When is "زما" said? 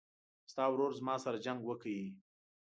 0.99-1.15